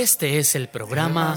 [0.00, 1.36] Este es el programa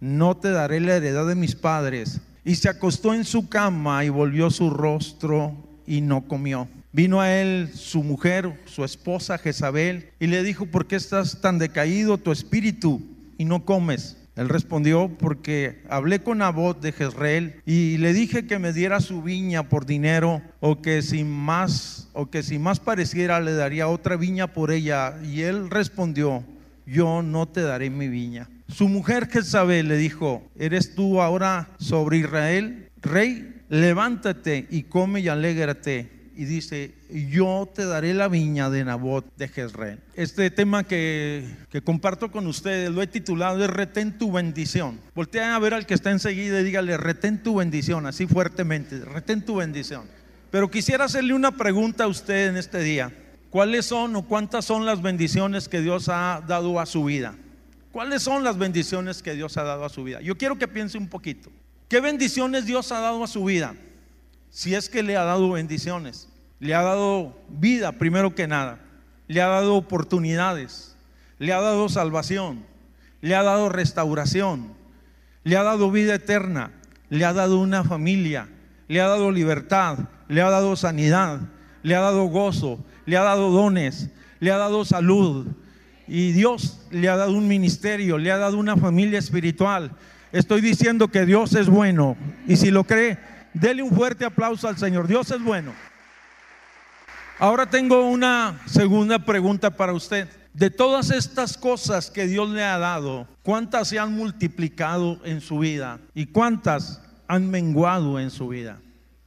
[0.00, 2.20] no te daré la heredad de mis padres.
[2.44, 6.68] Y se acostó en su cama y volvió su rostro y no comió.
[6.92, 11.58] Vino a él su mujer, su esposa Jezabel, y le dijo, ¿por qué estás tan
[11.58, 13.02] decaído tu espíritu
[13.36, 14.16] y no comes?
[14.36, 19.22] Él respondió, porque hablé con Nabot de Jezreel y le dije que me diera su
[19.22, 24.16] viña por dinero o que si más o que si más pareciera le daría otra
[24.16, 25.16] viña por ella.
[25.24, 26.44] Y él respondió,
[26.86, 28.48] yo no te daré mi viña.
[28.68, 33.62] Su mujer Jezabel le dijo, ¿eres tú ahora sobre Israel, rey?
[33.68, 36.10] Levántate y come y alégrate.
[36.36, 36.92] Y dice,
[37.30, 40.00] yo te daré la viña de Nabot de Jezreel.
[40.14, 45.00] Este tema que, que comparto con ustedes lo he titulado Retén tu bendición.
[45.14, 49.46] Voltea a ver al que está enseguida y dígale, retén tu bendición, así fuertemente, retén
[49.46, 50.02] tu bendición.
[50.50, 53.12] Pero quisiera hacerle una pregunta a usted en este día.
[53.48, 57.34] ¿Cuáles son o cuántas son las bendiciones que Dios ha dado a su vida?
[57.96, 60.20] ¿Cuáles son las bendiciones que Dios ha dado a su vida?
[60.20, 61.50] Yo quiero que piense un poquito.
[61.88, 63.74] ¿Qué bendiciones Dios ha dado a su vida?
[64.50, 66.28] Si es que le ha dado bendiciones.
[66.60, 68.80] Le ha dado vida, primero que nada.
[69.28, 70.94] Le ha dado oportunidades.
[71.38, 72.66] Le ha dado salvación.
[73.22, 74.74] Le ha dado restauración.
[75.42, 76.72] Le ha dado vida eterna.
[77.08, 78.46] Le ha dado una familia.
[78.88, 80.00] Le ha dado libertad.
[80.28, 81.40] Le ha dado sanidad.
[81.82, 82.78] Le ha dado gozo.
[83.06, 84.10] Le ha dado dones.
[84.38, 85.46] Le ha dado salud
[86.08, 89.90] y Dios le ha dado un ministerio, le ha dado una familia espiritual.
[90.32, 92.16] Estoy diciendo que Dios es bueno.
[92.46, 93.18] Y si lo cree,
[93.54, 95.08] dele un fuerte aplauso al Señor.
[95.08, 95.72] Dios es bueno.
[97.38, 100.28] Ahora tengo una segunda pregunta para usted.
[100.54, 105.58] De todas estas cosas que Dios le ha dado, ¿cuántas se han multiplicado en su
[105.58, 108.78] vida y cuántas han menguado en su vida?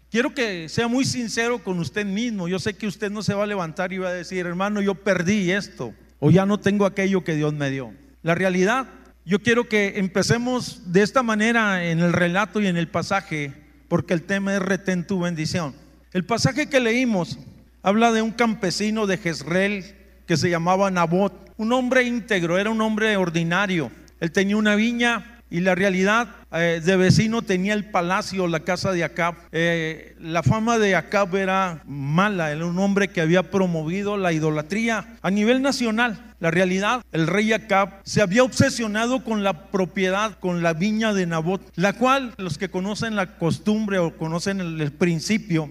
[0.09, 2.47] Quiero que sea muy sincero con usted mismo.
[2.47, 4.95] Yo sé que usted no se va a levantar y va a decir, hermano, yo
[4.95, 7.93] perdí esto o ya no tengo aquello que Dios me dio.
[8.21, 8.87] La realidad,
[9.25, 13.53] yo quiero que empecemos de esta manera en el relato y en el pasaje,
[13.87, 15.73] porque el tema es retén tu bendición.
[16.11, 17.39] El pasaje que leímos
[17.81, 22.81] habla de un campesino de Jezreel que se llamaba Nabot, un hombre íntegro, era un
[22.81, 23.91] hombre ordinario.
[24.19, 28.91] Él tenía una viña y la realidad eh, de vecino tenía el palacio, la casa
[28.91, 29.35] de Acab.
[29.51, 35.17] Eh, la fama de Acab era mala, era un hombre que había promovido la idolatría
[35.21, 36.35] a nivel nacional.
[36.39, 41.25] La realidad, el rey Acab se había obsesionado con la propiedad, con la viña de
[41.25, 45.69] Nabot, la cual los que conocen la costumbre o conocen el, el principio,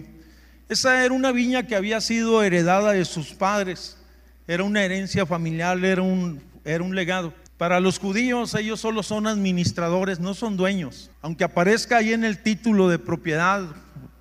[0.69, 3.97] esa era una viña que había sido heredada de sus padres,
[4.47, 7.33] era una herencia familiar, era un, era un legado.
[7.59, 11.11] Para los judíos ellos solo son administradores, no son dueños.
[11.21, 13.63] Aunque aparezca ahí en el título de propiedad,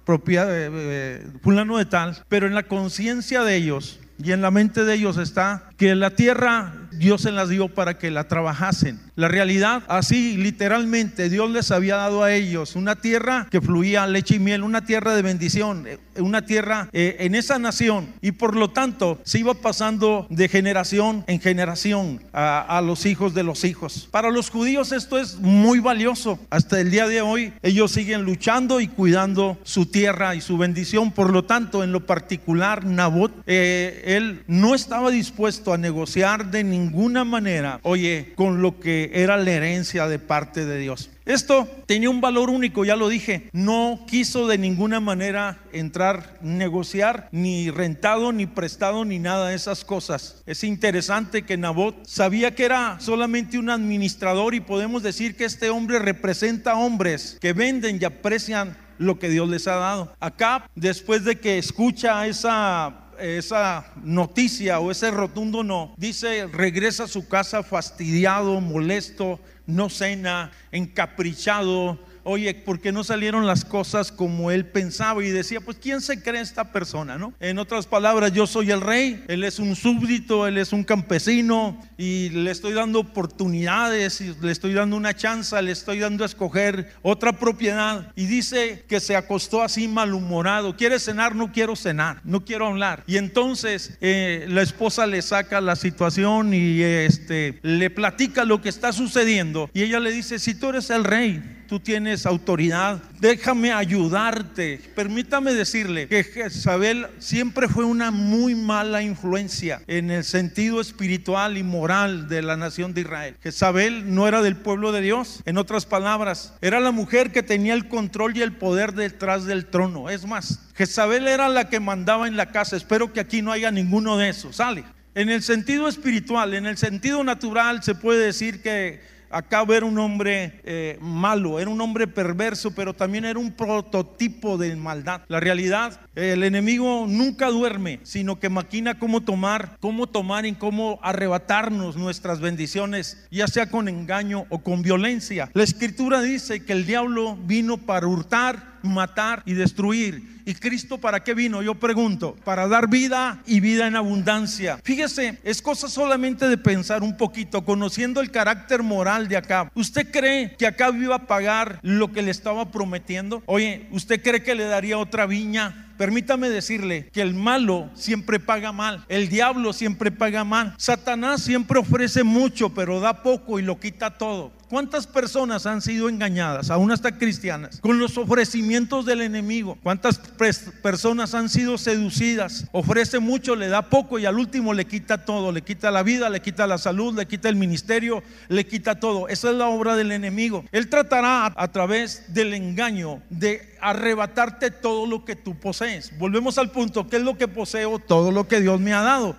[0.04, 4.50] propiedad eh, eh, fulano de tal, pero en la conciencia de ellos y en la
[4.50, 8.98] mente de ellos está que la tierra Dios se las dio para que la trabajasen.
[9.14, 14.36] La realidad, así literalmente, Dios les había dado a ellos una tierra que fluía leche
[14.36, 18.08] y miel, una tierra de bendición, eh, una tierra eh, en esa nación.
[18.20, 23.42] Y por lo tanto, se iba pasando de generación en generación a, los hijos de
[23.42, 24.08] los hijos.
[24.10, 26.38] Para los judíos esto es muy valioso.
[26.50, 31.12] Hasta el día de hoy, ellos siguen luchando y cuidando su tierra y su bendición.
[31.12, 36.64] Por lo tanto, en lo particular, Nabot, eh, él no estaba dispuesto a negociar de
[36.88, 41.10] ninguna manera, oye, con lo que era la herencia de parte de Dios.
[41.26, 43.50] Esto tenía un valor único, ya lo dije.
[43.52, 49.84] No quiso de ninguna manera entrar, negociar, ni rentado, ni prestado, ni nada de esas
[49.84, 50.42] cosas.
[50.46, 55.68] Es interesante que Nabot sabía que era solamente un administrador y podemos decir que este
[55.68, 60.14] hombre representa hombres que venden y aprecian lo que Dios les ha dado.
[60.20, 67.08] Acá, después de que escucha esa esa noticia o ese rotundo no, dice, regresa a
[67.08, 71.98] su casa fastidiado, molesto, no cena, encaprichado,
[72.28, 75.24] oye, ¿por qué no salieron las cosas como él pensaba?
[75.24, 77.16] Y decía, pues, ¿quién se cree esta persona?
[77.16, 77.32] ¿no?
[77.40, 81.80] En otras palabras, yo soy el rey, él es un súbdito, él es un campesino
[81.96, 86.92] y le estoy dando oportunidades, le estoy dando una chance, le estoy dando a escoger
[87.02, 88.12] otra propiedad.
[88.14, 91.34] Y dice que se acostó así malhumorado, ¿quiere cenar?
[91.34, 93.04] No quiero cenar, no quiero hablar.
[93.06, 98.68] Y entonces eh, la esposa le saca la situación y este, le platica lo que
[98.68, 99.70] está sucediendo.
[99.72, 104.80] Y ella le dice, si tú eres el rey, tú tienes autoridad, déjame ayudarte.
[104.96, 111.62] Permítame decirle que Jezabel siempre fue una muy mala influencia en el sentido espiritual y
[111.62, 113.36] moral de la nación de Israel.
[113.42, 117.74] Jezabel no era del pueblo de Dios, en otras palabras, era la mujer que tenía
[117.74, 120.08] el control y el poder detrás del trono.
[120.08, 122.76] Es más, Jezabel era la que mandaba en la casa.
[122.76, 124.56] Espero que aquí no haya ninguno de esos.
[124.56, 124.84] Sale.
[125.14, 129.00] En el sentido espiritual, en el sentido natural, se puede decir que
[129.30, 134.56] Acá era un hombre eh, malo, era un hombre perverso, pero también era un prototipo
[134.56, 135.22] de maldad.
[135.28, 140.98] La realidad, el enemigo nunca duerme, sino que maquina cómo tomar, cómo tomar y cómo
[141.02, 145.50] arrebatarnos nuestras bendiciones, ya sea con engaño o con violencia.
[145.52, 151.22] La escritura dice que el diablo vino para hurtar, matar y destruir ¿Y Cristo para
[151.22, 151.60] qué vino?
[151.60, 154.78] Yo pregunto, para dar vida y vida en abundancia.
[154.82, 159.68] Fíjese, es cosa solamente de pensar un poquito, conociendo el carácter moral de Acab.
[159.74, 163.42] ¿Usted cree que Acab iba a pagar lo que le estaba prometiendo?
[163.44, 165.84] Oye, ¿usted cree que le daría otra viña?
[165.98, 171.80] Permítame decirle que el malo siempre paga mal, el diablo siempre paga mal, Satanás siempre
[171.80, 174.52] ofrece mucho, pero da poco y lo quita todo.
[174.68, 179.78] ¿Cuántas personas han sido engañadas, aún hasta cristianas, con los ofrecimientos del enemigo?
[179.82, 182.66] ¿Cuántas personas han sido seducidas?
[182.72, 186.28] Ofrece mucho, le da poco y al último le quita todo, le quita la vida,
[186.28, 189.28] le quita la salud, le quita el ministerio, le quita todo.
[189.28, 190.66] Esa es la obra del enemigo.
[190.70, 196.12] Él tratará a través del engaño de arrebatarte todo lo que tú posees.
[196.18, 197.98] Volvemos al punto, ¿qué es lo que poseo?
[197.98, 199.34] Todo lo que Dios me ha dado.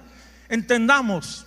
[0.50, 1.46] Entendamos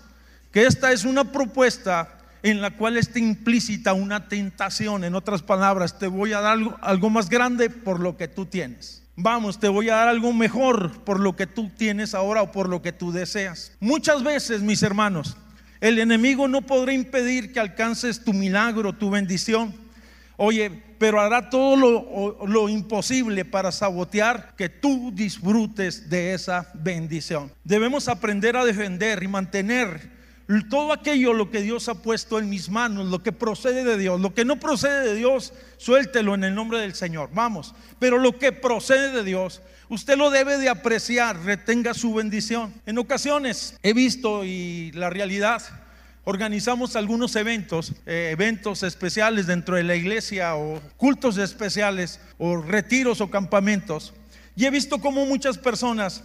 [0.53, 5.05] que esta es una propuesta en la cual está implícita una tentación.
[5.05, 9.03] En otras palabras, te voy a dar algo, más grande por lo que tú tienes.
[9.15, 12.69] Vamos, te voy a dar algo mejor por lo que tú tienes ahora o por
[12.69, 13.73] lo que tú deseas.
[13.79, 15.37] Muchas veces, mis hermanos,
[15.81, 19.75] el enemigo no podrá impedir que alcances tu milagro, tu bendición.
[20.37, 21.77] Oye, pero hará todo
[22.47, 27.53] lo, imposible para sabotear que tú disfrutes de esa bendición.
[27.65, 30.22] Debemos aprender a defender y mantener
[30.69, 34.21] todo aquello lo que Dios ha puesto en mis manos, lo que procede de Dios,
[34.21, 37.75] lo que no procede de Dios, suéltelo en el nombre del Señor, vamos.
[37.99, 42.75] Pero lo que procede de Dios, usted lo debe de apreciar, retenga su bendición.
[42.87, 45.63] En ocasiones he visto y la realidad,
[46.25, 53.21] organizamos algunos eventos, eh, eventos especiales dentro de la iglesia o cultos especiales o retiros
[53.21, 54.13] o campamentos.
[54.55, 56.25] Y he visto cómo muchas personas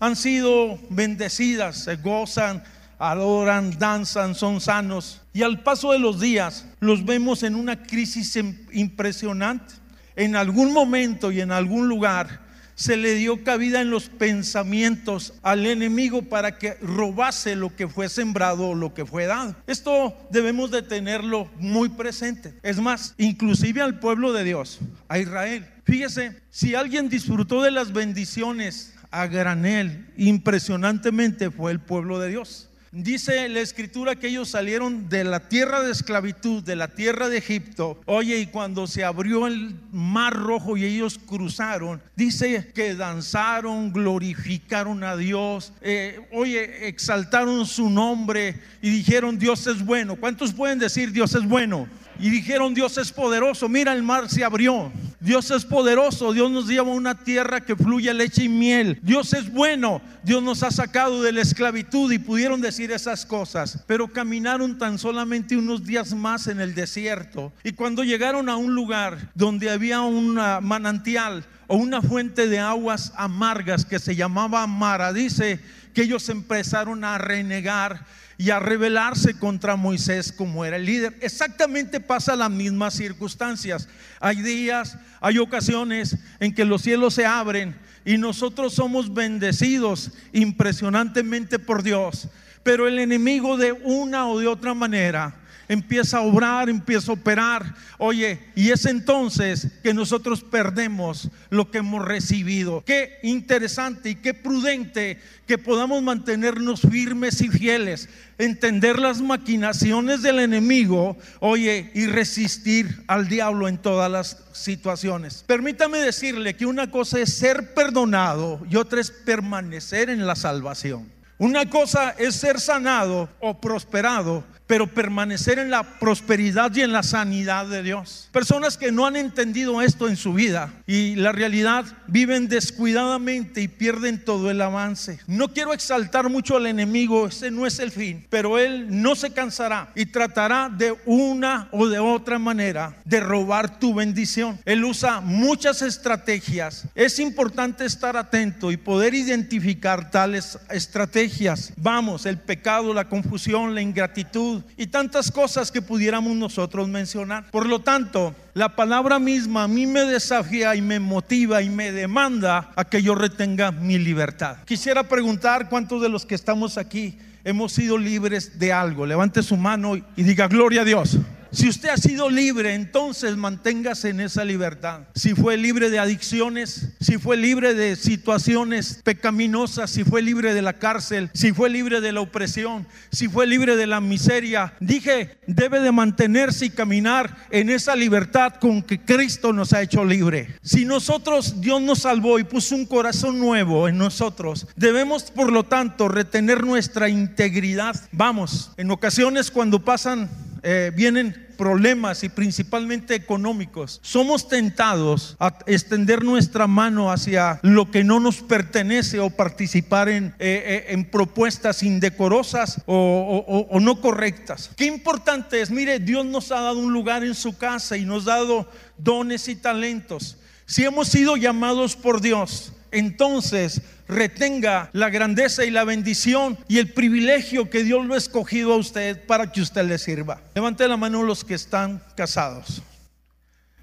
[0.00, 2.62] han sido bendecidas, se gozan,
[2.98, 5.22] adoran, danzan, son sanos.
[5.32, 8.38] Y al paso de los días los vemos en una crisis
[8.72, 9.74] impresionante.
[10.16, 15.66] En algún momento y en algún lugar se le dio cabida en los pensamientos al
[15.66, 19.56] enemigo para que robase lo que fue sembrado o lo que fue dado.
[19.66, 22.54] Esto debemos de tenerlo muy presente.
[22.62, 24.78] Es más, inclusive al pueblo de Dios,
[25.08, 25.66] a Israel.
[25.82, 32.67] Fíjese, si alguien disfrutó de las bendiciones a granel impresionantemente fue el pueblo de Dios.
[32.90, 37.36] Dice la escritura que ellos salieron de la tierra de esclavitud, de la tierra de
[37.36, 38.00] Egipto.
[38.06, 45.04] Oye, y cuando se abrió el mar rojo y ellos cruzaron, dice que danzaron, glorificaron
[45.04, 45.74] a Dios.
[45.82, 50.16] Eh, oye, exaltaron su nombre y dijeron Dios es bueno.
[50.16, 51.88] ¿Cuántos pueden decir Dios es bueno?
[52.18, 54.90] Y dijeron, Dios es poderoso, mira el mar se abrió.
[55.20, 59.00] Dios es poderoso, Dios nos lleva a una tierra que fluye leche y miel.
[59.02, 63.82] Dios es bueno, Dios nos ha sacado de la esclavitud y pudieron decir esas cosas.
[63.88, 67.52] Pero caminaron tan solamente unos días más en el desierto.
[67.64, 73.12] Y cuando llegaron a un lugar donde había un manantial o una fuente de aguas
[73.16, 75.60] amargas que se llamaba Mara, dice
[75.98, 81.18] que ellos empezaron a renegar y a rebelarse contra Moisés como era el líder.
[81.20, 83.88] Exactamente pasa las mismas circunstancias.
[84.20, 91.58] Hay días, hay ocasiones en que los cielos se abren y nosotros somos bendecidos impresionantemente
[91.58, 92.28] por Dios,
[92.62, 95.34] pero el enemigo de una o de otra manera
[95.68, 97.74] empieza a obrar, empieza a operar.
[97.98, 102.82] Oye, y es entonces que nosotros perdemos lo que hemos recibido.
[102.84, 108.08] Qué interesante y qué prudente que podamos mantenernos firmes y fieles,
[108.38, 115.44] entender las maquinaciones del enemigo, oye, y resistir al diablo en todas las situaciones.
[115.46, 121.10] Permítame decirle que una cosa es ser perdonado y otra es permanecer en la salvación.
[121.38, 127.02] Una cosa es ser sanado o prosperado pero permanecer en la prosperidad y en la
[127.02, 128.28] sanidad de Dios.
[128.30, 133.68] Personas que no han entendido esto en su vida y la realidad viven descuidadamente y
[133.68, 135.18] pierden todo el avance.
[135.26, 139.32] No quiero exaltar mucho al enemigo, ese no es el fin, pero él no se
[139.32, 144.60] cansará y tratará de una o de otra manera de robar tu bendición.
[144.66, 146.84] Él usa muchas estrategias.
[146.94, 151.72] Es importante estar atento y poder identificar tales estrategias.
[151.78, 157.50] Vamos, el pecado, la confusión, la ingratitud, y tantas cosas que pudiéramos nosotros mencionar.
[157.50, 161.92] Por lo tanto, la palabra misma a mí me desafía y me motiva y me
[161.92, 164.58] demanda a que yo retenga mi libertad.
[164.64, 169.06] Quisiera preguntar cuántos de los que estamos aquí hemos sido libres de algo.
[169.06, 171.18] Levante su mano y diga gloria a Dios.
[171.50, 175.02] Si usted ha sido libre, entonces manténgase en esa libertad.
[175.14, 180.62] Si fue libre de adicciones, si fue libre de situaciones pecaminosas, si fue libre de
[180.62, 185.38] la cárcel, si fue libre de la opresión, si fue libre de la miseria, dije,
[185.46, 190.56] debe de mantenerse y caminar en esa libertad con que Cristo nos ha hecho libre.
[190.62, 195.64] Si nosotros, Dios nos salvó y puso un corazón nuevo en nosotros, debemos por lo
[195.64, 197.96] tanto retener nuestra integridad.
[198.12, 200.28] Vamos, en ocasiones cuando pasan
[200.62, 208.04] eh, vienen problemas y principalmente económicos, somos tentados a extender nuestra mano hacia lo que
[208.04, 214.70] no nos pertenece o participar en, eh, eh, propuestas indecorosas o, o no correctas.
[214.76, 218.28] Qué importante es, mire, Dios nos ha dado un lugar en su casa y nos
[218.28, 220.36] ha dado dones y talentos.
[220.64, 226.92] Si hemos sido llamados por Dios, entonces retenga la grandeza y la bendición y el
[226.92, 230.40] privilegio que Dios lo ha escogido a usted para que usted le sirva.
[230.54, 232.82] Levante la mano los que están casados.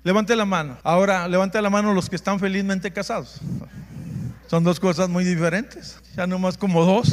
[0.04, 0.78] Levante la mano.
[0.84, 3.42] Ahora levante la mano los que están felizmente casados.
[4.48, 6.00] Son dos cosas muy diferentes.
[6.16, 7.12] Ya no más como dos.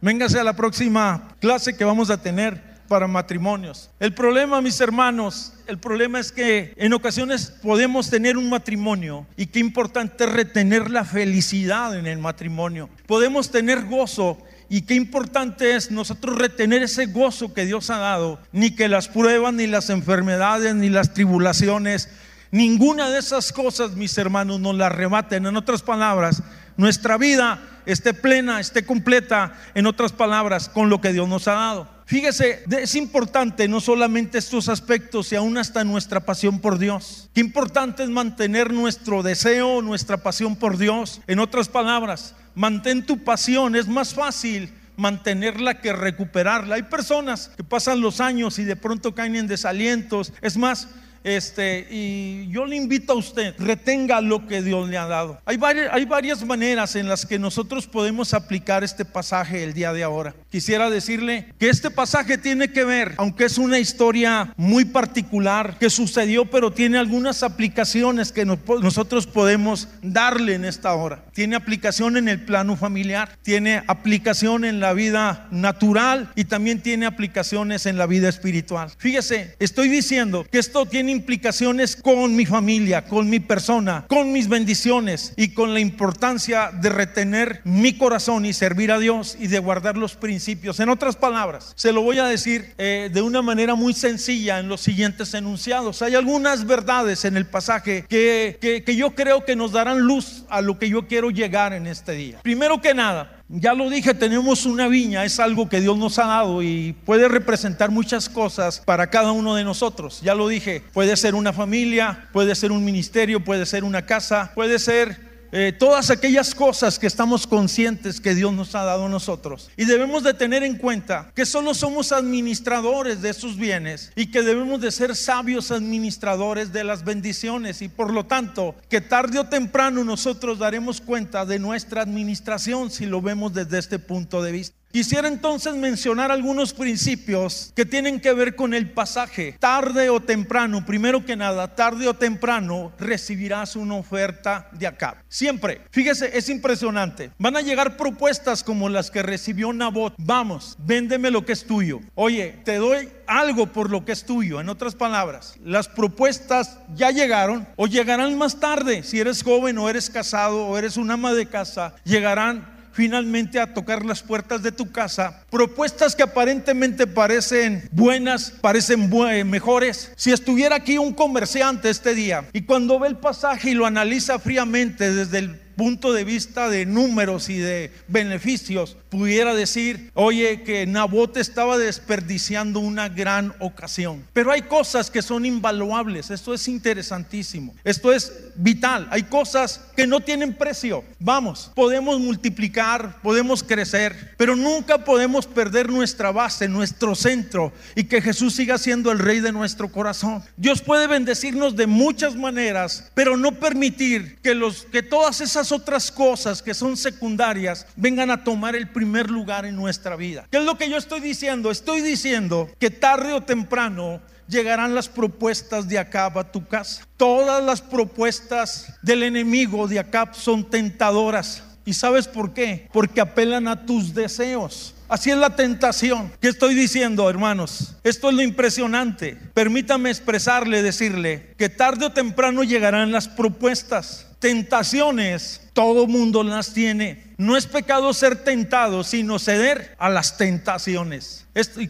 [0.00, 3.90] Véngase a la próxima clase que vamos a tener para matrimonios.
[4.00, 9.46] El problema, mis hermanos, el problema es que en ocasiones podemos tener un matrimonio y
[9.46, 12.88] qué importante es retener la felicidad en el matrimonio.
[13.06, 14.38] Podemos tener gozo
[14.68, 19.08] y qué importante es nosotros retener ese gozo que Dios ha dado, ni que las
[19.08, 22.08] pruebas, ni las enfermedades, ni las tribulaciones,
[22.50, 25.46] ninguna de esas cosas, mis hermanos, nos la arrebaten.
[25.46, 26.42] En otras palabras,
[26.76, 31.54] nuestra vida esté plena, esté completa, en otras palabras, con lo que Dios nos ha
[31.54, 31.96] dado.
[32.06, 37.28] Fíjese, es importante no solamente estos aspectos, y aún hasta nuestra pasión por Dios.
[37.34, 41.20] Qué importante es mantener nuestro deseo, nuestra pasión por Dios.
[41.26, 46.76] En otras palabras, mantén tu pasión, es más fácil mantenerla que recuperarla.
[46.76, 50.32] Hay personas que pasan los años y de pronto caen en desalientos.
[50.40, 50.88] Es más,
[51.26, 55.40] este, y yo le invito a usted, retenga lo que Dios le ha dado.
[55.44, 59.92] Hay varias, hay varias maneras en las que nosotros podemos aplicar este pasaje el día
[59.92, 60.36] de ahora.
[60.50, 65.90] Quisiera decirle que este pasaje tiene que ver, aunque es una historia muy particular que
[65.90, 71.24] sucedió, pero tiene algunas aplicaciones que nosotros podemos darle en esta hora.
[71.32, 77.06] Tiene aplicación en el plano familiar, tiene aplicación en la vida natural y también tiene
[77.06, 78.92] aplicaciones en la vida espiritual.
[78.96, 84.48] Fíjese, estoy diciendo que esto tiene implicaciones con mi familia, con mi persona, con mis
[84.48, 89.58] bendiciones y con la importancia de retener mi corazón y servir a Dios y de
[89.58, 90.78] guardar los principios.
[90.80, 94.68] En otras palabras, se lo voy a decir eh, de una manera muy sencilla en
[94.68, 96.02] los siguientes enunciados.
[96.02, 100.60] Hay algunas verdades en el pasaje que, que yo creo que nos darán luz a
[100.60, 102.40] lo que yo quiero llegar en este día.
[102.42, 106.26] Primero que nada, ya lo dije, tenemos una viña, es algo que Dios nos ha
[106.26, 110.20] dado y puede representar muchas cosas para cada uno de nosotros.
[110.22, 114.50] Ya lo dije, puede ser una familia, puede ser un ministerio, puede ser una casa,
[114.54, 119.08] puede ser eh, todas aquellas cosas que estamos conscientes que Dios nos ha dado a
[119.08, 119.70] nosotros.
[119.78, 124.42] Y debemos de tener en cuenta que solo somos administradores de esos bienes y que
[124.42, 129.46] debemos de ser sabios administradores de las bendiciones y por lo tanto que tarde o
[129.46, 134.76] temprano nosotros daremos cuenta de nuestra administración si lo vemos desde este punto de vista.
[134.92, 139.56] Quisiera entonces mencionar algunos principios que tienen que ver con el pasaje.
[139.58, 145.22] Tarde o temprano, primero que nada, tarde o temprano recibirás una oferta de acá.
[145.28, 145.82] Siempre.
[145.90, 147.30] Fíjese, es impresionante.
[147.38, 150.14] Van a llegar propuestas como las que recibió Nabot.
[150.16, 152.00] Vamos, véndeme lo que es tuyo.
[152.14, 154.60] Oye, te doy algo por lo que es tuyo.
[154.60, 159.02] En otras palabras, las propuestas ya llegaron o llegarán más tarde.
[159.02, 163.74] Si eres joven o eres casado o eres un ama de casa, llegarán finalmente a
[163.74, 169.10] tocar las puertas de tu casa, propuestas que aparentemente parecen buenas, parecen
[169.48, 170.12] mejores.
[170.16, 174.38] Si estuviera aquí un comerciante este día y cuando ve el pasaje y lo analiza
[174.38, 180.86] fríamente desde el punto de vista de números y de beneficios, pudiera decir, oye, que
[180.86, 184.24] Nabot estaba desperdiciando una gran ocasión.
[184.32, 190.06] Pero hay cosas que son invaluables, esto es interesantísimo, esto es vital, hay cosas que
[190.06, 191.04] no tienen precio.
[191.18, 198.22] Vamos, podemos multiplicar, podemos crecer, pero nunca podemos perder nuestra base, nuestro centro y que
[198.22, 200.42] Jesús siga siendo el rey de nuestro corazón.
[200.56, 206.10] Dios puede bendecirnos de muchas maneras, pero no permitir que los que todas esas otras
[206.10, 210.46] cosas que son secundarias vengan a tomar el primer lugar en nuestra vida.
[210.50, 211.70] ¿Qué es lo que yo estoy diciendo?
[211.70, 217.06] Estoy diciendo que tarde o temprano llegarán las propuestas de Acab a tu casa.
[217.16, 221.62] Todas las propuestas del enemigo de Acab son tentadoras.
[221.84, 222.88] ¿Y sabes por qué?
[222.92, 224.94] Porque apelan a tus deseos.
[225.08, 226.32] Así es la tentación.
[226.40, 227.94] ¿Qué estoy diciendo, hermanos?
[228.02, 229.36] Esto es lo impresionante.
[229.54, 234.25] Permítame expresarle, decirle que tarde o temprano llegarán las propuestas.
[234.38, 237.24] Tentaciones, todo mundo las tiene.
[237.38, 241.44] No es pecado ser tentado, sino ceder a las tentaciones.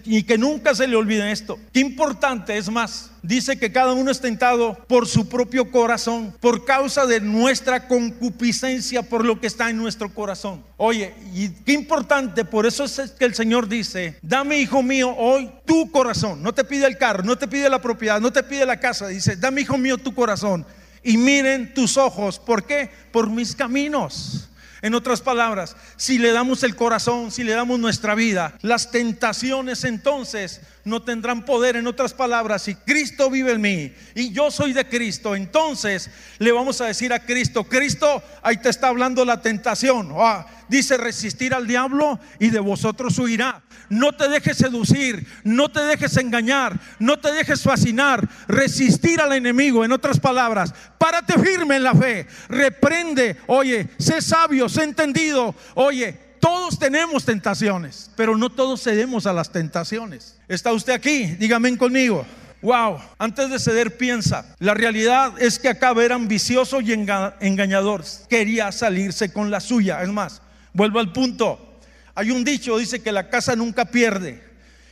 [0.05, 1.59] y que nunca se le olvide esto.
[1.73, 3.11] Qué importante es más.
[3.23, 9.03] Dice que cada uno es tentado por su propio corazón, por causa de nuestra concupiscencia,
[9.03, 10.63] por lo que está en nuestro corazón.
[10.77, 15.51] Oye, y qué importante, por eso es que el Señor dice, dame, hijo mío, hoy
[15.65, 16.45] tu corazón.
[16.45, 19.09] No te pide el carro, no te pide la propiedad, no te pide la casa.
[19.09, 20.65] Dice, dame, hijo mío, tu corazón
[21.07, 22.41] y miren tus ojos.
[22.41, 22.91] ¿Por qué?
[23.13, 24.49] Por mis caminos.
[24.83, 29.85] En otras palabras, si le damos el corazón, si le damos nuestra vida, las tentaciones
[29.85, 31.77] entonces no tendrán poder.
[31.77, 36.53] En otras palabras, si Cristo vive en mí y yo soy de Cristo, entonces le
[36.53, 40.13] vamos a decir a Cristo, Cristo, ahí te está hablando la tentación.
[40.17, 43.63] Ah, dice resistir al diablo y de vosotros huirá.
[43.89, 49.85] No te dejes seducir, no te dejes engañar, no te dejes fascinar, resistir al enemigo.
[49.85, 56.26] En otras palabras, párate firme en la fe, reprende, oye, sé sabio, sé entendido, oye,
[56.47, 60.37] todos tenemos tentaciones, pero no todos cedemos a las tentaciones.
[60.47, 61.25] ¿Está usted aquí?
[61.25, 62.25] Dígame conmigo.
[62.63, 68.71] Wow, antes de ceder piensa, la realidad es que acá era ambicioso y engañador, quería
[68.71, 70.01] salirse con la suya.
[70.05, 70.41] Es más,
[70.73, 71.81] vuelvo al punto,
[72.15, 74.41] hay un dicho, dice que la casa nunca pierde,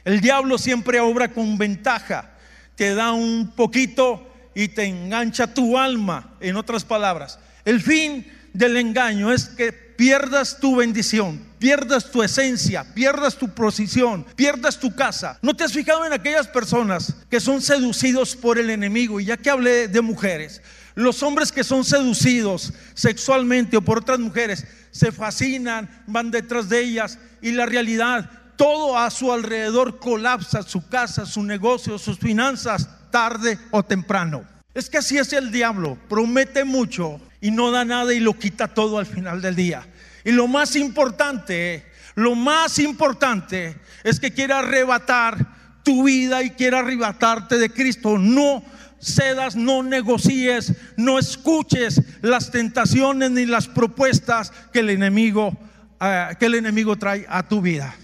[0.05, 2.33] el diablo siempre obra con ventaja,
[2.75, 7.39] te da un poquito y te engancha tu alma, en otras palabras.
[7.65, 14.25] El fin del engaño es que pierdas tu bendición, pierdas tu esencia, pierdas tu posición,
[14.37, 15.39] pierdas tu casa.
[15.43, 19.21] ¿No te has fijado en aquellas personas que son seducidos por el enemigo?
[19.21, 20.61] Y ya que hablé de mujeres,
[20.95, 26.81] los hombres que son seducidos sexualmente o por otras mujeres se fascinan, van detrás de
[26.81, 32.89] ellas y la realidad, todo a su alrededor colapsa, su casa, su negocio, sus finanzas,
[33.11, 34.45] tarde o temprano.
[34.73, 38.69] Es que así es el diablo, promete mucho y no da nada y lo quita
[38.69, 39.87] todo al final del día.
[40.25, 46.79] Y lo más importante, lo más importante es que quiere arrebatar tu vida y quiere
[46.79, 48.17] arrebatarte de Cristo.
[48.17, 48.65] No
[48.99, 55.55] cedas, no negocies, no escuches las tentaciones ni las propuestas que el enemigo
[56.01, 57.95] eh, que el enemigo trae a tu vida.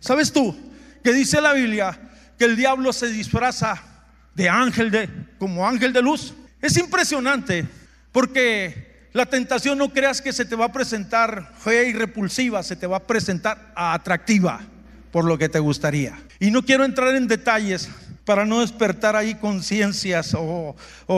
[0.00, 0.56] ¿Sabes tú
[1.04, 2.00] que dice la Biblia
[2.38, 3.82] que el diablo se disfraza
[4.34, 6.32] de ángel de como ángel de luz?
[6.62, 7.66] Es impresionante
[8.18, 12.74] porque la tentación no creas que se te va a presentar fea y repulsiva, se
[12.74, 14.60] te va a presentar atractiva
[15.12, 16.18] por lo que te gustaría.
[16.40, 17.88] Y no quiero entrar en detalles
[18.24, 20.74] para no despertar ahí conciencias o,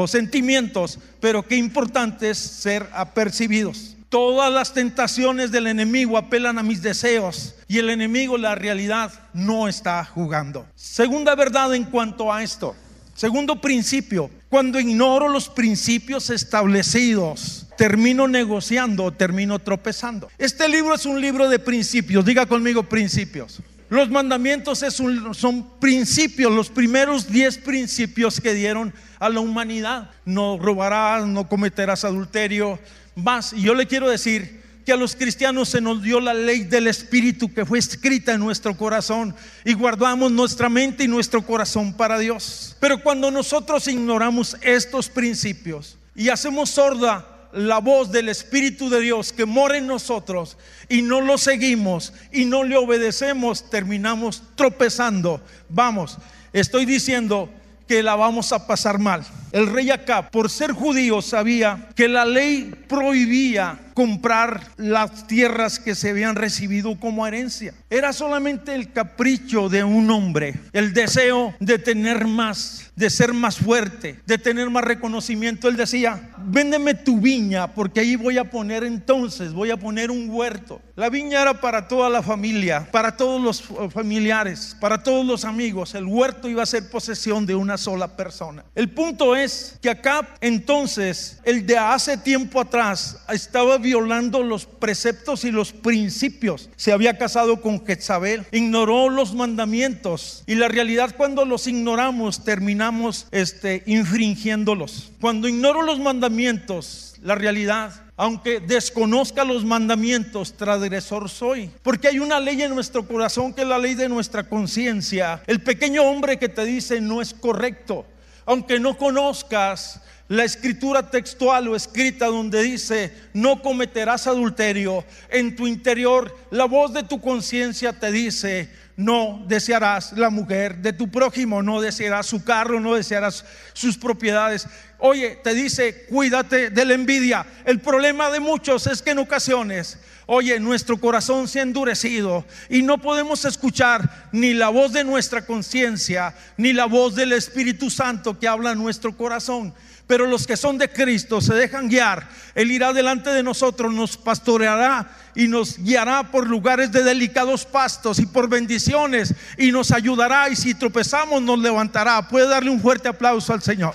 [0.08, 3.96] sentimientos, pero qué importante es ser apercibidos.
[4.10, 9.68] Todas las tentaciones del enemigo apelan a mis deseos y el enemigo, la realidad, no
[9.68, 10.66] está jugando.
[10.74, 12.76] Segunda verdad en cuanto a esto.
[13.14, 20.28] Segundo principio, cuando ignoro los principios establecidos, termino negociando, termino tropezando.
[20.38, 23.60] Este libro es un libro de principios, diga conmigo principios.
[23.88, 24.84] Los mandamientos
[25.32, 30.10] son principios, los primeros diez principios que dieron a la humanidad.
[30.24, 32.78] No robarás, no cometerás adulterio,
[33.14, 33.52] más.
[33.52, 34.59] Y yo le quiero decir
[34.90, 38.76] a los cristianos se nos dio la ley del Espíritu que fue escrita en nuestro
[38.76, 42.76] corazón y guardamos nuestra mente y nuestro corazón para Dios.
[42.80, 49.32] Pero cuando nosotros ignoramos estos principios y hacemos sorda la voz del Espíritu de Dios
[49.32, 50.56] que mora en nosotros
[50.88, 55.40] y no lo seguimos y no le obedecemos, terminamos tropezando.
[55.68, 56.18] Vamos,
[56.52, 57.50] estoy diciendo
[57.90, 59.26] que la vamos a pasar mal.
[59.50, 65.94] El rey Acab, por ser judío, sabía que la ley prohibía comprar las tierras que
[65.94, 67.74] se habían recibido como herencia.
[67.88, 73.56] Era solamente el capricho de un hombre, el deseo de tener más, de ser más
[73.56, 75.68] fuerte, de tener más reconocimiento.
[75.68, 80.28] Él decía, véndeme tu viña porque ahí voy a poner entonces, voy a poner un
[80.30, 80.80] huerto.
[80.96, 85.94] La viña era para toda la familia, para todos los familiares, para todos los amigos.
[85.94, 88.64] El huerto iba a ser posesión de una sola persona.
[88.74, 95.44] El punto es que acá entonces, el de hace tiempo atrás, estaba violando los preceptos
[95.44, 96.70] y los principios.
[96.76, 103.26] Se había casado con Jezabel, ignoró los mandamientos y la realidad cuando los ignoramos terminamos
[103.30, 105.12] este, infringiéndolos.
[105.20, 111.70] Cuando ignoro los mandamientos, la realidad aunque desconozca los mandamientos, transgresor soy.
[111.82, 115.42] Porque hay una ley en nuestro corazón que es la ley de nuestra conciencia.
[115.46, 118.04] El pequeño hombre que te dice no es correcto.
[118.46, 125.66] Aunque no conozcas la escritura textual o escrita donde dice, no cometerás adulterio, en tu
[125.66, 131.62] interior la voz de tu conciencia te dice, no desearás la mujer de tu prójimo,
[131.62, 134.68] no desearás su carro, no desearás sus propiedades.
[134.98, 137.46] Oye, te dice, cuídate de la envidia.
[137.64, 139.98] El problema de muchos es que en ocasiones,
[140.32, 145.44] oye, nuestro corazón se ha endurecido y no podemos escuchar ni la voz de nuestra
[145.44, 149.74] conciencia, ni la voz del Espíritu Santo que habla en nuestro corazón.
[150.06, 152.28] Pero los que son de Cristo se dejan guiar.
[152.54, 158.20] Él irá delante de nosotros, nos pastoreará y nos guiará por lugares de delicados pastos
[158.20, 162.28] y por bendiciones y nos ayudará y si tropezamos nos levantará.
[162.28, 163.94] Puede darle un fuerte aplauso al Señor.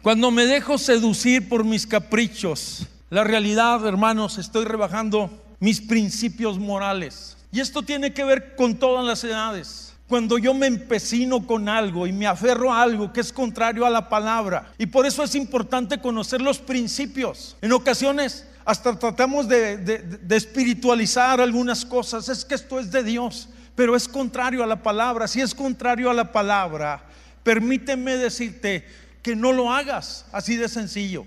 [0.00, 7.36] Cuando me dejo seducir por mis caprichos, la realidad, hermanos, estoy rebajando mis principios morales.
[7.52, 9.94] Y esto tiene que ver con todas las edades.
[10.08, 13.90] Cuando yo me empecino con algo y me aferro a algo que es contrario a
[13.90, 14.72] la palabra.
[14.78, 17.56] Y por eso es importante conocer los principios.
[17.62, 22.28] En ocasiones hasta tratamos de, espiritualizar algunas cosas.
[22.28, 25.28] Es que esto es de Dios, pero es contrario a la palabra.
[25.28, 27.04] Si es contrario a la palabra,
[27.42, 28.86] permíteme decirte
[29.22, 30.26] que no lo hagas.
[30.32, 31.26] Así de sencillo.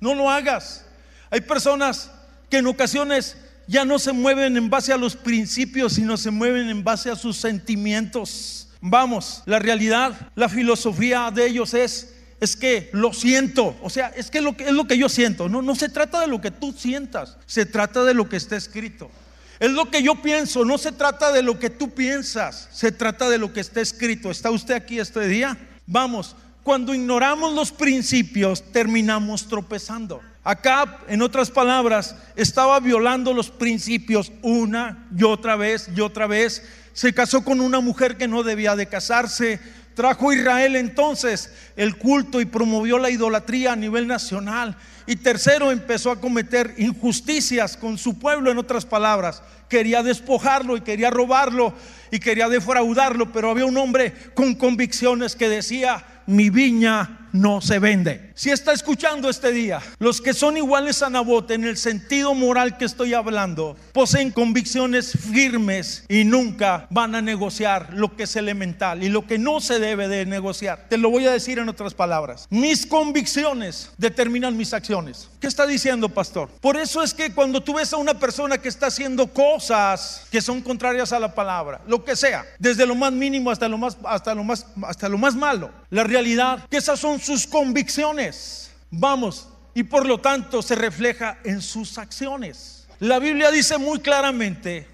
[0.00, 0.85] No lo hagas.
[1.30, 2.10] Hay personas
[2.50, 3.36] que en ocasiones
[3.66, 7.16] ya no se mueven en base a los principios, sino se mueven en base a
[7.16, 8.68] sus sentimientos.
[8.80, 14.30] Vamos, la realidad, la filosofía de ellos es es que lo siento, o sea, es
[14.30, 15.48] que, lo que es lo que yo siento.
[15.48, 18.56] No, no se trata de lo que tú sientas, se trata de lo que está
[18.56, 19.10] escrito.
[19.58, 23.30] Es lo que yo pienso, no se trata de lo que tú piensas, se trata
[23.30, 24.30] de lo que está escrito.
[24.30, 25.56] ¿Está usted aquí este día?
[25.86, 30.20] Vamos, cuando ignoramos los principios, terminamos tropezando.
[30.46, 36.62] Acá, en otras palabras, estaba violando los principios una y otra vez y otra vez.
[36.92, 39.58] Se casó con una mujer que no debía de casarse.
[39.96, 44.76] Trajo Israel entonces el culto y promovió la idolatría a nivel nacional.
[45.08, 49.42] Y tercero, empezó a cometer injusticias con su pueblo, en otras palabras.
[49.68, 51.74] Quería despojarlo y quería robarlo
[52.12, 57.78] y quería defraudarlo, pero había un hombre con convicciones que decía, mi viña no se
[57.78, 58.32] vende.
[58.34, 62.76] Si está escuchando este día, los que son iguales a Nabot en el sentido moral
[62.76, 69.02] que estoy hablando, poseen convicciones firmes y nunca van a negociar lo que es elemental
[69.02, 70.86] y lo que no se debe de negociar.
[70.88, 72.46] Te lo voy a decir en otras palabras.
[72.50, 75.28] Mis convicciones determinan mis acciones.
[75.40, 76.48] ¿Qué está diciendo, pastor?
[76.60, 80.40] Por eso es que cuando tú ves a una persona que está haciendo cosas que
[80.40, 83.96] son contrarias a la palabra, lo que sea, desde lo más mínimo hasta lo más
[84.04, 88.70] hasta lo más hasta lo más malo, la realidad que esas son sus convicciones.
[88.90, 92.86] Vamos, y por lo tanto se refleja en sus acciones.
[93.00, 94.86] La Biblia dice muy claramente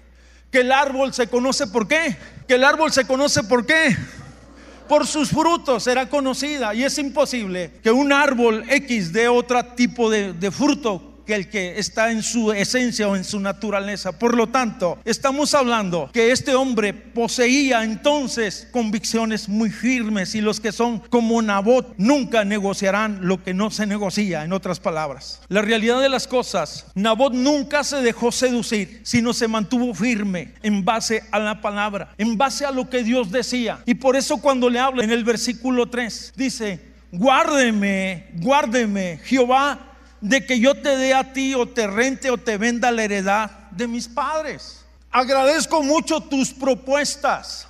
[0.51, 2.17] que el árbol se conoce por qué.
[2.47, 3.95] Que el árbol se conoce por qué.
[4.89, 6.73] Por sus frutos será conocida.
[6.73, 11.49] Y es imposible que un árbol X dé otro tipo de, de fruto que el
[11.49, 14.17] que está en su esencia o en su naturaleza.
[14.17, 20.59] Por lo tanto, estamos hablando que este hombre poseía entonces convicciones muy firmes y los
[20.59, 25.41] que son como Nabot nunca negociarán lo que no se negocia, en otras palabras.
[25.47, 30.83] La realidad de las cosas, Nabot nunca se dejó seducir, sino se mantuvo firme en
[30.83, 33.79] base a la palabra, en base a lo que Dios decía.
[33.85, 36.79] Y por eso cuando le habla en el versículo 3, dice,
[37.11, 39.92] guárdeme, guárdeme, Jehová
[40.23, 43.51] de que yo te dé a ti o te rente o te venda la heredad
[43.71, 44.85] de mis padres.
[45.11, 47.67] Agradezco mucho tus propuestas,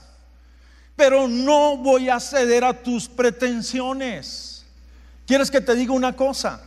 [0.95, 4.65] pero no voy a ceder a tus pretensiones.
[5.25, 6.61] ¿Quieres que te diga una cosa?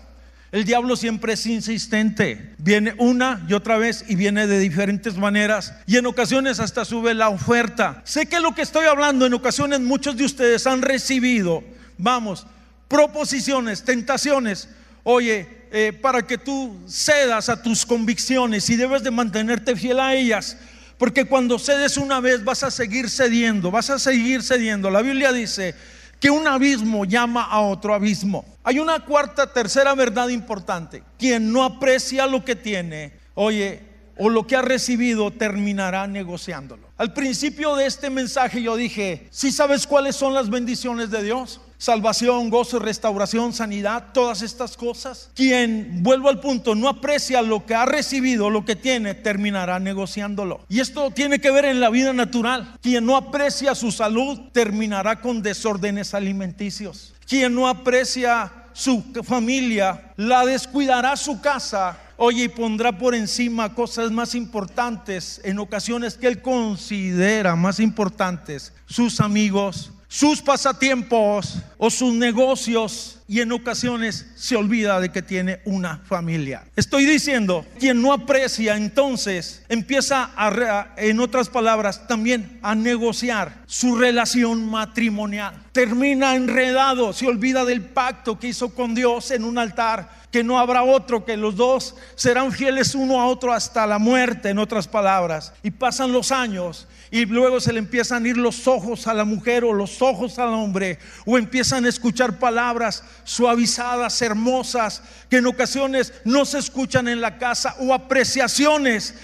[0.51, 2.57] El diablo siempre es insistente.
[2.59, 5.73] Viene una y otra vez y viene de diferentes maneras.
[5.87, 8.03] Y en ocasiones hasta sube la oferta.
[8.05, 11.63] Sé que lo que estoy hablando en ocasiones muchos de ustedes han recibido,
[11.97, 12.45] vamos,
[12.89, 14.69] proposiciones, tentaciones.
[15.05, 20.15] Oye, eh, para que tú cedas a tus convicciones y debes de mantenerte fiel a
[20.15, 20.57] ellas.
[20.99, 24.91] Porque cuando cedes una vez vas a seguir cediendo, vas a seguir cediendo.
[24.91, 25.75] La Biblia dice
[26.21, 28.45] que un abismo llama a otro abismo.
[28.65, 31.03] Hay una cuarta, tercera verdad importante.
[31.19, 33.83] Quien no aprecia lo que tiene, oye,
[34.17, 36.89] o lo que ha recibido, terminará negociándolo.
[36.97, 41.61] Al principio de este mensaje yo dije, si sabes cuáles son las bendiciones de Dios?
[41.79, 45.31] salvación, gozo, restauración, sanidad, todas estas cosas.
[45.35, 50.61] Quien, vuelvo al punto, no aprecia lo que ha recibido, lo que tiene, terminará negociándolo.
[50.69, 52.77] Y esto tiene que ver en la vida natural.
[52.81, 57.15] Quien no aprecia su salud, terminará con desórdenes alimenticios.
[57.27, 64.11] Quien no aprecia su familia, la descuidará su casa Oye, y pondrá por encima cosas
[64.11, 72.15] más importantes en ocasiones que él considera más importantes, sus amigos, sus pasatiempos o sus
[72.15, 76.65] negocios y en ocasiones se olvida de que tiene una familia.
[76.77, 83.97] Estoy diciendo, quien no aprecia entonces empieza a, en otras palabras, también a negociar su
[83.97, 85.65] relación matrimonial.
[85.73, 90.59] Termina enredado, se olvida del pacto que hizo con Dios en un altar que no
[90.59, 94.87] habrá otro, que los dos serán fieles uno a otro hasta la muerte, en otras
[94.87, 95.55] palabras.
[95.63, 99.25] Y pasan los años y luego se le empiezan a ir los ojos a la
[99.25, 105.47] mujer o los ojos al hombre, o empiezan a escuchar palabras suavizadas, hermosas, que en
[105.47, 109.15] ocasiones no se escuchan en la casa, o apreciaciones,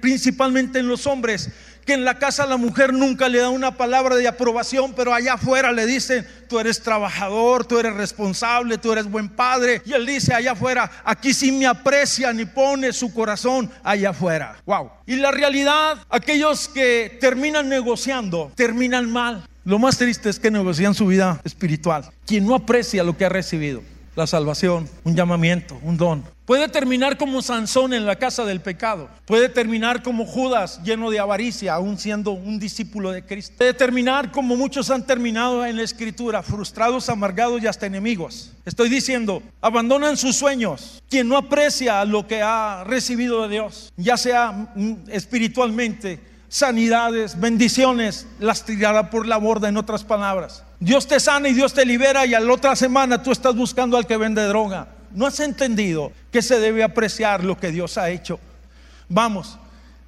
[0.00, 1.50] principalmente en los hombres
[1.84, 5.34] que en la casa la mujer nunca le da una palabra de aprobación, pero allá
[5.34, 9.82] afuera le dicen, tú eres trabajador, tú eres responsable, tú eres buen padre.
[9.84, 14.56] Y él dice allá afuera, aquí sí me aprecian y pone su corazón allá afuera.
[14.66, 14.90] Wow.
[15.06, 19.46] Y la realidad, aquellos que terminan negociando, terminan mal.
[19.64, 22.10] Lo más triste es que negocian su vida espiritual.
[22.26, 23.82] Quien no aprecia lo que ha recibido
[24.14, 26.24] la salvación, un llamamiento, un don.
[26.44, 29.08] Puede terminar como Sansón en la casa del pecado.
[29.26, 33.54] Puede terminar como Judas lleno de avaricia, aún siendo un discípulo de Cristo.
[33.58, 38.50] Puede terminar como muchos han terminado en la escritura, frustrados, amargados y hasta enemigos.
[38.66, 41.02] Estoy diciendo, abandonan sus sueños.
[41.08, 48.26] Quien no aprecia lo que ha recibido de Dios, ya sea mm, espiritualmente, sanidades, bendiciones,
[48.38, 50.62] las tirará por la borda, en otras palabras.
[50.80, 53.96] Dios te sana y Dios te libera y a la otra semana tú estás buscando
[53.96, 54.88] al que vende droga.
[55.14, 58.38] No has entendido que se debe apreciar lo que Dios ha hecho.
[59.08, 59.58] Vamos,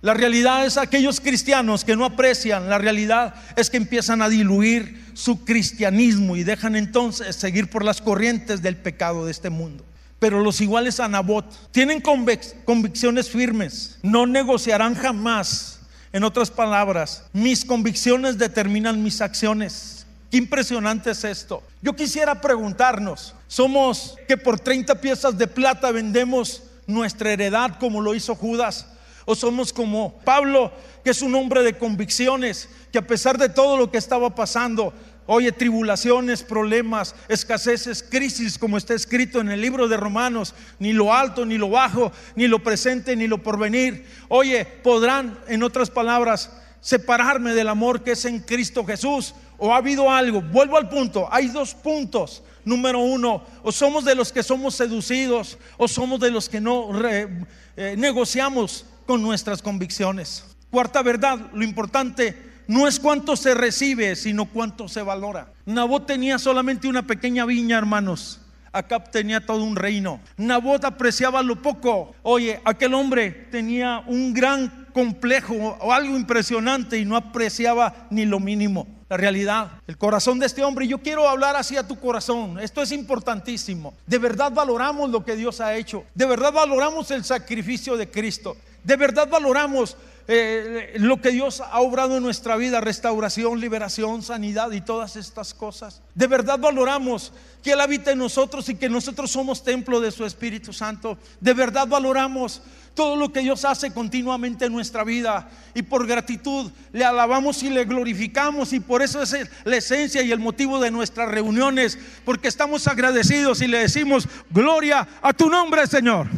[0.02, 5.02] la realidad es aquellos cristianos que no aprecian, la realidad es que empiezan a diluir
[5.14, 9.82] su cristianismo y dejan entonces seguir por las corrientes del pecado de este mundo.
[10.18, 15.73] Pero los iguales a Nabot tienen convicciones firmes, no negociarán jamás
[16.14, 20.06] en otras palabras, mis convicciones determinan mis acciones.
[20.30, 21.60] Qué impresionante es esto.
[21.82, 28.14] Yo quisiera preguntarnos, ¿somos que por 30 piezas de plata vendemos nuestra heredad como lo
[28.14, 28.86] hizo Judas?
[29.24, 30.70] ¿O somos como Pablo,
[31.02, 34.94] que es un hombre de convicciones, que a pesar de todo lo que estaba pasando,
[35.26, 41.14] Oye, tribulaciones, problemas, escaseces, crisis, como está escrito en el libro de Romanos, ni lo
[41.14, 44.06] alto, ni lo bajo, ni lo presente, ni lo porvenir.
[44.28, 49.34] Oye, podrán, en otras palabras, separarme del amor que es en Cristo Jesús.
[49.56, 50.42] ¿O ha habido algo?
[50.42, 51.26] Vuelvo al punto.
[51.32, 52.42] Hay dos puntos.
[52.66, 56.88] Número uno, o somos de los que somos seducidos, o somos de los que no
[57.06, 60.44] eh, negociamos con nuestras convicciones.
[60.70, 65.48] Cuarta verdad, lo importante no es cuánto se recibe, sino cuánto se valora.
[65.66, 68.40] Nabot tenía solamente una pequeña viña, hermanos.
[68.72, 70.20] Acab tenía todo un reino.
[70.36, 72.14] Nabot apreciaba lo poco.
[72.22, 78.40] Oye, aquel hombre tenía un gran complejo o algo impresionante y no apreciaba ni lo
[78.40, 78.88] mínimo.
[79.08, 80.88] La realidad, el corazón de este hombre.
[80.88, 82.58] Yo quiero hablar hacia tu corazón.
[82.58, 83.94] Esto es importantísimo.
[84.06, 86.04] De verdad valoramos lo que Dios ha hecho.
[86.14, 88.56] De verdad valoramos el sacrificio de Cristo.
[88.82, 89.96] De verdad valoramos
[90.26, 95.52] eh, lo que Dios ha obrado en nuestra vida, restauración, liberación, sanidad y todas estas
[95.52, 96.00] cosas.
[96.14, 97.32] De verdad valoramos
[97.62, 101.18] que Él habita en nosotros y que nosotros somos templo de su Espíritu Santo.
[101.40, 102.62] De verdad valoramos
[102.94, 107.68] todo lo que Dios hace continuamente en nuestra vida y por gratitud le alabamos y
[107.68, 112.48] le glorificamos y por eso es la esencia y el motivo de nuestras reuniones, porque
[112.48, 116.28] estamos agradecidos y le decimos, gloria a tu nombre, Señor.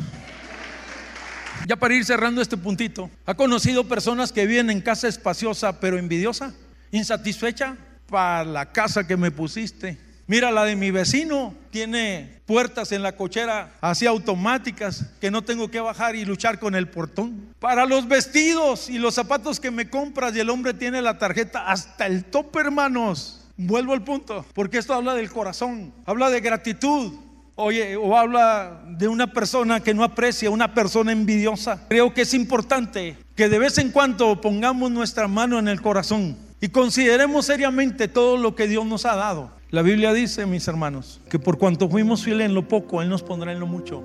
[1.66, 5.98] Ya para ir cerrando este puntito, ¿ha conocido personas que viven en casa espaciosa pero
[5.98, 6.54] envidiosa?
[6.92, 7.76] ¿Insatisfecha?
[8.08, 9.98] Para la casa que me pusiste.
[10.28, 15.68] Mira, la de mi vecino tiene puertas en la cochera así automáticas que no tengo
[15.68, 17.48] que bajar y luchar con el portón.
[17.58, 21.66] Para los vestidos y los zapatos que me compras y el hombre tiene la tarjeta
[21.66, 23.44] hasta el tope, hermanos.
[23.56, 27.12] Vuelvo al punto, porque esto habla del corazón, habla de gratitud,
[27.58, 31.80] Oye, o habla de una persona que no aprecia, una persona envidiosa.
[31.88, 36.36] Creo que es importante que de vez en cuando pongamos nuestra mano en el corazón
[36.60, 39.50] y consideremos seriamente todo lo que Dios nos ha dado.
[39.70, 43.22] La Biblia dice, mis hermanos, que por cuanto fuimos fieles en lo poco, Él nos
[43.22, 44.02] pondrá en lo mucho.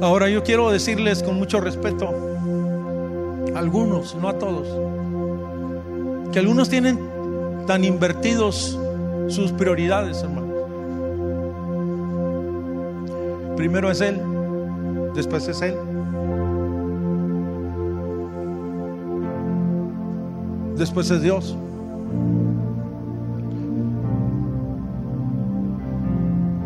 [0.00, 2.08] Ahora yo quiero decirles con mucho respeto,
[3.56, 4.68] algunos, no a todos,
[6.32, 7.00] que algunos tienen
[7.66, 8.78] tan invertidos
[9.26, 10.39] sus prioridades, hermano.
[13.60, 14.18] Primero es Él,
[15.14, 15.74] después es Él.
[20.78, 21.54] Después es Dios.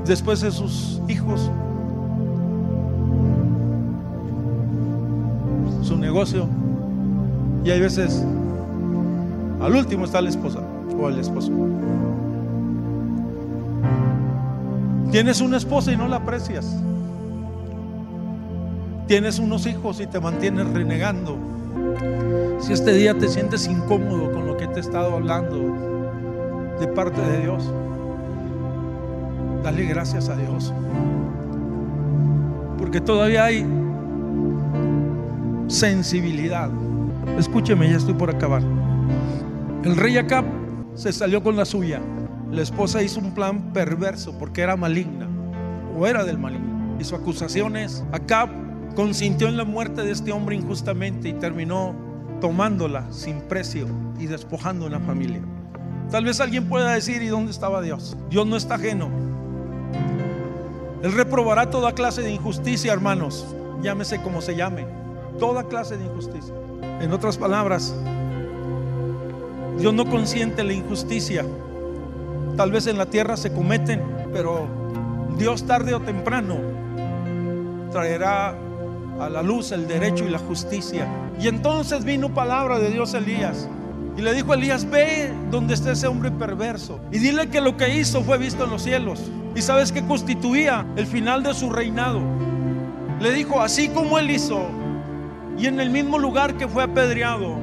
[0.06, 1.50] Después es sus hijos.
[5.82, 6.46] Su negocio.
[7.64, 8.24] Y hay veces,
[9.60, 10.60] al último está la esposa
[10.96, 11.50] o el esposo.
[15.14, 16.66] Tienes una esposa y no la aprecias.
[19.06, 21.38] Tienes unos hijos y te mantienes renegando.
[22.58, 27.20] Si este día te sientes incómodo con lo que te he estado hablando de parte
[27.20, 27.72] de Dios,
[29.62, 30.74] dale gracias a Dios.
[32.76, 33.64] Porque todavía hay
[35.68, 36.70] sensibilidad.
[37.38, 38.62] Escúcheme, ya estoy por acabar.
[39.84, 40.44] El rey Acab
[40.94, 42.00] se salió con la suya
[42.50, 45.28] la esposa hizo un plan perverso porque era maligna
[45.98, 46.96] o era del maligno.
[47.00, 48.04] Hizo acusaciones.
[48.12, 48.48] Acab
[48.94, 51.94] consintió en la muerte de este hombre injustamente y terminó
[52.40, 53.86] tomándola sin precio
[54.18, 55.40] y despojando una familia.
[56.10, 58.16] Tal vez alguien pueda decir, ¿y dónde estaba Dios?
[58.30, 59.08] Dios no está ajeno.
[61.02, 63.46] Él reprobará toda clase de injusticia, hermanos.
[63.82, 64.86] Llámese como se llame.
[65.38, 66.54] Toda clase de injusticia.
[67.00, 67.94] En otras palabras,
[69.78, 71.44] Dios no consiente la injusticia
[72.56, 74.66] tal vez en la tierra se cometen, pero
[75.38, 76.58] Dios tarde o temprano
[77.90, 78.54] traerá
[79.20, 81.06] a la luz el derecho y la justicia.
[81.40, 83.68] Y entonces vino palabra de Dios a Elías.
[84.16, 87.00] Y le dijo a Elías, ve donde está ese hombre perverso.
[87.10, 89.20] Y dile que lo que hizo fue visto en los cielos.
[89.54, 92.20] Y sabes que constituía el final de su reinado.
[93.20, 94.60] Le dijo, así como él hizo,
[95.58, 97.56] y en el mismo lugar que fue apedreado,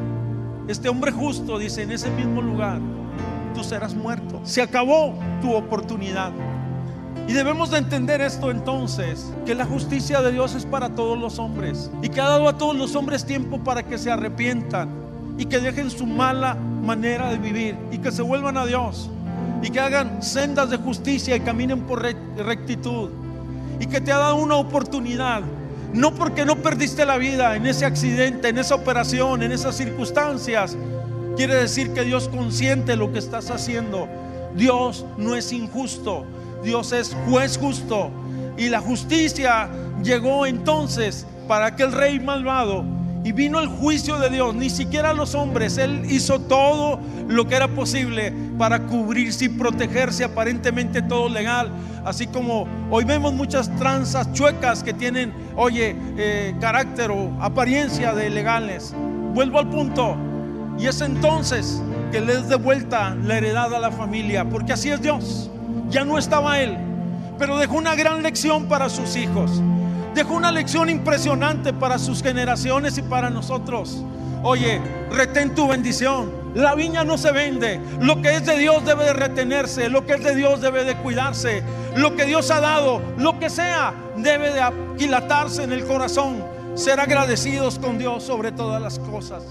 [0.68, 2.80] este hombre justo, dice, en ese mismo lugar,
[3.54, 4.42] tú serás muerto.
[4.44, 6.32] Se acabó tu oportunidad.
[7.28, 11.40] Y debemos de entender esto entonces, que la justicia de Dios es para todos los
[11.40, 14.90] hombres y que ha dado a todos los hombres tiempo para que se arrepientan
[15.38, 19.10] y que dejen su mala manera de vivir y que se vuelvan a Dios
[19.62, 23.10] y que hagan sendas de justicia y caminen por rectitud
[23.80, 25.42] y que te ha dado una oportunidad.
[25.94, 30.78] No porque no perdiste la vida en ese accidente, en esa operación, en esas circunstancias,
[31.36, 34.08] Quiere decir que Dios consiente lo que estás haciendo.
[34.56, 36.26] Dios no es injusto.
[36.64, 38.12] Dios es juez justo.
[38.58, 39.70] Y la justicia
[40.04, 42.84] llegó entonces para aquel rey malvado.
[43.24, 44.54] Y vino el juicio de Dios.
[44.56, 45.78] Ni siquiera los hombres.
[45.78, 50.26] Él hizo todo lo que era posible para cubrirse y protegerse.
[50.26, 51.72] Aparentemente todo legal.
[52.04, 58.30] Así como hoy vemos muchas tranzas chuecas que tienen, oye, eh, carácter o apariencia de
[58.30, 58.94] legales.
[59.34, 60.18] Vuelvo al punto.
[60.78, 61.82] Y es entonces
[62.12, 65.50] que le vuelta la heredad a la familia, porque así es Dios.
[65.90, 66.78] Ya no estaba Él,
[67.38, 69.62] pero dejó una gran lección para sus hijos.
[70.16, 74.04] Dejó una lección impresionante para sus generaciones y para nosotros.
[74.44, 74.82] Oye,
[75.12, 76.42] retén tu bendición.
[76.56, 77.80] La viña no se vende.
[78.02, 79.88] Lo que es de Dios debe de retenerse.
[79.88, 81.64] Lo que es de Dios debe de cuidarse.
[81.96, 86.44] Lo que Dios ha dado, lo que sea, debe de aquilatarse en el corazón.
[86.76, 89.44] Ser agradecidos con Dios sobre todas las cosas.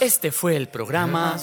[0.00, 1.36] Este fue el programa